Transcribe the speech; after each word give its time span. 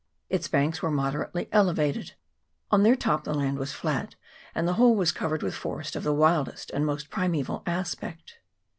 Its 0.31 0.47
banks 0.47 0.81
were 0.81 0.89
moderately 0.89 1.47
ele 1.51 1.73
vated; 1.75 2.13
on 2.71 2.81
their 2.81 2.95
top 2.95 3.23
the 3.23 3.35
land 3.35 3.59
was 3.59 3.71
flat, 3.71 4.15
and 4.55 4.67
the 4.67 4.73
whole 4.73 4.95
was 4.95 5.11
covered 5.11 5.43
with 5.43 5.53
forest 5.53 5.95
of 5.95 6.01
the 6.03 6.11
wildest 6.11 6.71
and 6.71 6.87
most 6.87 7.03
CHAP. 7.03 7.09
VII.] 7.09 7.13
WA1WITI 7.13 7.21
ISLAND. 7.21 7.37
149 7.37 7.45
primeval 7.45 7.63
aspect. 7.67 8.37